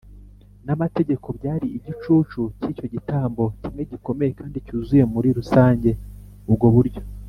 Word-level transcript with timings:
N 0.65 0.67
amategeko 0.75 1.27
byari 1.37 1.67
igicucu 1.77 2.41
cy 2.59 2.67
icyo 2.71 2.85
gitambo 2.93 3.43
kimwe 3.61 3.83
gikomeye 3.91 4.31
kandi 4.39 4.57
cyuzuye 4.65 5.03
muri 5.13 5.29
rusange 5.37 5.89
ubwo 6.51 6.67
buryo 6.75 7.01